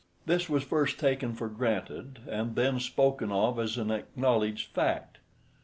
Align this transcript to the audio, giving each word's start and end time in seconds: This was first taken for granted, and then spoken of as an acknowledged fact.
This 0.25 0.49
was 0.49 0.63
first 0.63 0.97
taken 0.99 1.35
for 1.35 1.47
granted, 1.47 2.21
and 2.27 2.55
then 2.55 2.79
spoken 2.79 3.31
of 3.31 3.59
as 3.59 3.77
an 3.77 3.91
acknowledged 3.91 4.71
fact. 4.73 5.19